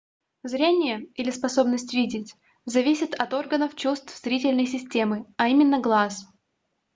зрение 0.41 1.05
или 1.13 1.29
способность 1.29 1.93
видеть 1.93 2.33
зависит 2.65 3.13
от 3.13 3.35
органов 3.35 3.75
чувств 3.75 4.19
зрительной 4.19 4.65
системы 4.65 5.27
а 5.37 5.47
именно 5.47 5.79
глаз 5.79 6.27